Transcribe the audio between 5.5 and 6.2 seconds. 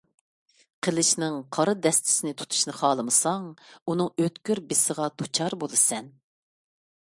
بولىسەن!